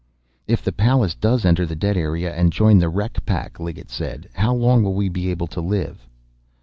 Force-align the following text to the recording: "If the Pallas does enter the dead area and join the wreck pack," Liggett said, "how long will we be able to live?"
"If 0.47 0.63
the 0.63 0.71
Pallas 0.71 1.13
does 1.13 1.45
enter 1.45 1.63
the 1.63 1.75
dead 1.75 1.95
area 1.95 2.33
and 2.33 2.51
join 2.51 2.79
the 2.79 2.89
wreck 2.89 3.23
pack," 3.23 3.59
Liggett 3.59 3.91
said, 3.91 4.27
"how 4.33 4.51
long 4.51 4.81
will 4.81 4.95
we 4.95 5.09
be 5.09 5.29
able 5.29 5.45
to 5.45 5.61
live?" 5.61 6.07